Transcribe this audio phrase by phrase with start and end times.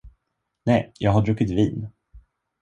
[0.65, 1.89] Nej, jag har druckit vin.